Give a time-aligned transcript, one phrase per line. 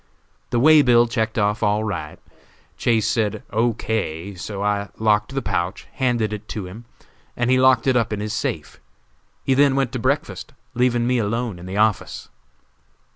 [0.49, 2.17] The way bill checked off all right;
[2.75, 3.73] Chase said "O.
[3.75, 6.85] K.," so I locked the pouch, handed it to him,
[7.37, 8.81] and he locked it up in his safe.
[9.43, 12.29] He then went to breakfast, leaving me alone in the office.